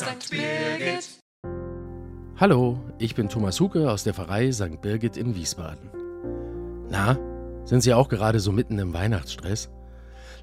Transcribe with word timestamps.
St. 0.00 0.30
Birgit. 0.30 1.20
Hallo, 2.38 2.80
ich 2.98 3.14
bin 3.14 3.28
Thomas 3.28 3.60
Huke 3.60 3.90
aus 3.90 4.02
der 4.02 4.14
Pfarrei 4.14 4.50
St. 4.50 4.80
Birgit 4.80 5.18
in 5.18 5.34
Wiesbaden. 5.34 5.90
Na, 6.88 7.18
sind 7.66 7.82
Sie 7.82 7.92
auch 7.92 8.08
gerade 8.08 8.40
so 8.40 8.50
mitten 8.50 8.78
im 8.78 8.94
Weihnachtsstress? 8.94 9.68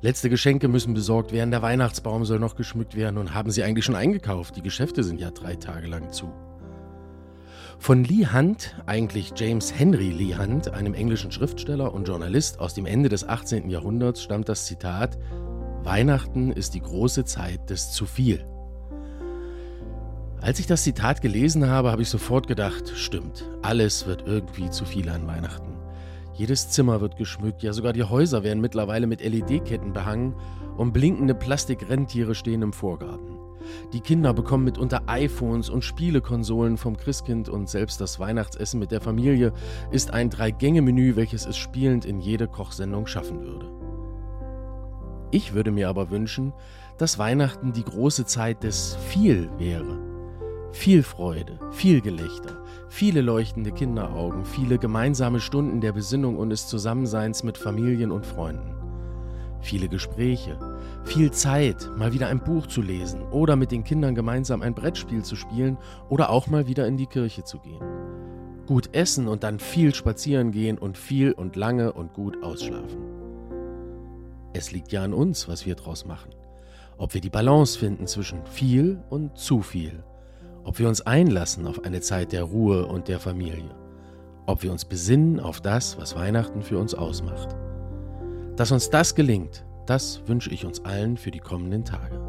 Letzte 0.01 0.29
Geschenke 0.29 0.67
müssen 0.67 0.93
besorgt 0.93 1.31
werden, 1.31 1.49
der 1.49 1.63
Weihnachtsbaum 1.63 2.23
soll 2.23 2.37
noch 2.37 2.55
geschmückt 2.55 2.93
werden 2.93 3.17
und 3.17 3.33
haben 3.33 3.49
Sie 3.49 3.63
eigentlich 3.63 3.83
schon 3.83 3.95
eingekauft? 3.95 4.55
Die 4.55 4.61
Geschäfte 4.61 5.03
sind 5.03 5.19
ja 5.19 5.31
drei 5.31 5.55
Tage 5.55 5.87
lang 5.87 6.11
zu. 6.11 6.31
Von 7.79 8.03
Lee 8.03 8.27
Hunt, 8.31 8.75
eigentlich 8.85 9.33
James 9.35 9.73
Henry 9.73 10.11
Lee 10.11 10.37
Hunt, 10.37 10.69
einem 10.69 10.93
englischen 10.93 11.31
Schriftsteller 11.31 11.95
und 11.95 12.07
Journalist 12.07 12.59
aus 12.59 12.75
dem 12.75 12.85
Ende 12.85 13.09
des 13.09 13.27
18. 13.27 13.71
Jahrhunderts, 13.71 14.21
stammt 14.21 14.49
das 14.49 14.67
Zitat: 14.67 15.17
Weihnachten 15.81 16.51
ist 16.51 16.75
die 16.75 16.81
große 16.81 17.25
Zeit 17.25 17.71
des 17.71 17.91
zu 17.91 18.05
viel. 18.05 18.45
Als 20.47 20.59
ich 20.59 20.65
das 20.65 20.83
Zitat 20.83 21.21
gelesen 21.21 21.67
habe, 21.67 21.91
habe 21.91 22.03
ich 22.03 22.09
sofort 22.09 22.47
gedacht, 22.47 22.93
stimmt, 22.95 23.43
alles 23.63 24.07
wird 24.07 24.23
irgendwie 24.25 24.69
zu 24.69 24.85
viel 24.85 25.09
an 25.09 25.27
Weihnachten. 25.27 25.75
Jedes 26.35 26.69
Zimmer 26.69 27.01
wird 27.01 27.17
geschmückt, 27.17 27.63
ja 27.63 27.73
sogar 27.73 27.91
die 27.91 28.05
Häuser 28.05 28.43
werden 28.45 28.61
mittlerweile 28.61 29.07
mit 29.07 29.19
LED-Ketten 29.19 29.91
behangen 29.91 30.35
und 30.77 30.93
blinkende 30.93 31.35
Plastikrentiere 31.35 32.33
stehen 32.33 32.61
im 32.61 32.71
Vorgarten. 32.71 33.37
Die 33.91 33.99
Kinder 33.99 34.33
bekommen 34.33 34.63
mitunter 34.63 35.01
iPhones 35.07 35.69
und 35.69 35.83
Spielekonsolen 35.83 36.77
vom 36.77 36.95
Christkind 36.95 37.49
und 37.49 37.67
selbst 37.67 37.99
das 37.99 38.17
Weihnachtsessen 38.17 38.79
mit 38.79 38.91
der 38.91 39.01
Familie 39.01 39.51
ist 39.91 40.11
ein 40.11 40.29
Drei-Gänge-Menü, 40.29 41.17
welches 41.17 41.45
es 41.45 41.57
spielend 41.57 42.05
in 42.05 42.21
jede 42.21 42.47
Kochsendung 42.47 43.05
schaffen 43.05 43.41
würde. 43.41 43.69
Ich 45.31 45.53
würde 45.53 45.71
mir 45.71 45.89
aber 45.89 46.09
wünschen, 46.09 46.53
dass 46.97 47.19
Weihnachten 47.19 47.73
die 47.73 47.83
große 47.83 48.25
Zeit 48.25 48.63
des 48.63 48.95
Viel 49.09 49.49
wäre. 49.57 50.06
Viel 50.79 51.01
Freude, 51.01 51.59
viel 51.71 52.01
Gelächter, 52.01 52.63
viele 52.87 53.21
leuchtende 53.21 53.71
Kinderaugen, 53.71 54.45
viele 54.45 54.77
gemeinsame 54.77 55.39
Stunden 55.39 55.81
der 55.81 55.91
Besinnung 55.91 56.37
und 56.37 56.51
des 56.51 56.67
Zusammenseins 56.67 57.43
mit 57.43 57.57
Familien 57.57 58.11
und 58.11 58.27
Freunden. 58.27 58.75
Viele 59.59 59.89
Gespräche, 59.89 60.57
viel 61.03 61.31
Zeit, 61.31 61.89
mal 61.97 62.13
wieder 62.13 62.27
ein 62.27 62.43
Buch 62.43 62.67
zu 62.67 62.83
lesen 62.83 63.23
oder 63.31 63.55
mit 63.55 63.71
den 63.71 63.83
Kindern 63.83 64.13
gemeinsam 64.13 64.61
ein 64.61 64.75
Brettspiel 64.75 65.23
zu 65.23 65.35
spielen 65.35 65.79
oder 66.09 66.29
auch 66.29 66.45
mal 66.45 66.67
wieder 66.67 66.87
in 66.87 66.95
die 66.95 67.07
Kirche 67.07 67.43
zu 67.43 67.57
gehen. 67.57 67.83
Gut 68.67 68.95
essen 68.95 69.27
und 69.27 69.43
dann 69.43 69.59
viel 69.59 69.95
spazieren 69.95 70.51
gehen 70.51 70.77
und 70.77 70.95
viel 70.95 71.31
und 71.31 71.55
lange 71.55 71.91
und 71.91 72.13
gut 72.13 72.43
ausschlafen. 72.43 73.01
Es 74.53 74.71
liegt 74.71 74.91
ja 74.91 75.03
an 75.03 75.13
uns, 75.13 75.49
was 75.49 75.65
wir 75.65 75.73
draus 75.73 76.05
machen. 76.05 76.29
Ob 76.99 77.15
wir 77.15 77.21
die 77.21 77.31
Balance 77.31 77.77
finden 77.79 78.05
zwischen 78.05 78.45
viel 78.45 79.03
und 79.09 79.37
zu 79.37 79.63
viel 79.63 80.03
ob 80.67 80.79
wir 80.79 80.89
uns 80.89 80.99
einlassen 80.99 81.65
auf 81.65 81.85
eine 81.85 82.01
Zeit 82.01 82.33
der 82.33 82.43
Ruhe 82.43 82.87
und 82.87 83.07
der 83.07 83.21
Familie, 83.21 83.73
ob 84.45 84.63
wir 84.63 84.71
uns 84.73 84.83
besinnen 84.83 85.39
auf 85.39 85.61
das, 85.61 85.97
was 85.97 86.13
Weihnachten 86.13 86.61
für 86.61 86.77
uns 86.77 86.93
ausmacht. 86.93 87.55
Dass 88.57 88.73
uns 88.73 88.89
das 88.89 89.15
gelingt, 89.15 89.65
das 89.85 90.21
wünsche 90.27 90.49
ich 90.49 90.65
uns 90.65 90.83
allen 90.83 91.15
für 91.15 91.31
die 91.31 91.39
kommenden 91.39 91.85
Tage. 91.85 92.26